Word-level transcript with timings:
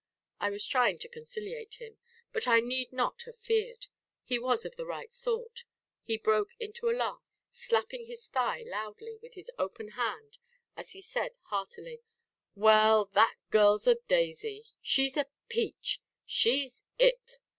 I 0.39 0.49
was 0.49 0.65
trying 0.65 0.97
to 0.97 1.07
conciliate 1.07 1.75
him; 1.75 1.99
but 2.33 2.47
I 2.47 2.59
need 2.59 2.91
not 2.91 3.21
have 3.27 3.35
feared. 3.37 3.85
He 4.23 4.39
was 4.39 4.65
of 4.65 4.75
the 4.75 4.87
right 4.87 5.11
sort. 5.11 5.63
He 6.01 6.17
broke 6.17 6.55
into 6.59 6.89
a 6.89 6.97
laugh, 6.97 7.21
slapping 7.51 8.07
his 8.07 8.25
thigh 8.25 8.63
loudly 8.65 9.17
with 9.21 9.35
his 9.35 9.51
open 9.59 9.89
hand 9.89 10.39
as 10.75 10.93
he 10.93 11.03
said 11.03 11.37
heartily: 11.51 12.01
"Well, 12.55 13.11
that 13.13 13.35
girl's 13.51 13.85
a 13.85 13.93
daisy! 13.93 14.65
she's 14.81 15.15
a 15.17 15.27
peach; 15.49 16.01
she's 16.25 16.83
"It"! 16.97 17.37